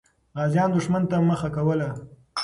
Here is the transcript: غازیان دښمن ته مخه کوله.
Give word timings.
غازیان 0.37 0.69
دښمن 0.75 1.03
ته 1.09 1.15
مخه 1.29 1.49
کوله. 1.55 1.89